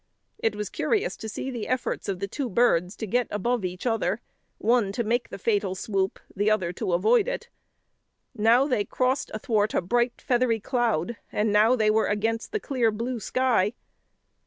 [0.39, 3.85] It was curious to see the efforts of the two birds to get above each
[3.85, 4.19] other;
[4.57, 7.49] one to make the fatal swoop, the other to avoid it.
[8.33, 12.89] Now they crossed athwart a bright feathery cloud, and now they were against the clear
[12.89, 13.73] blue sky.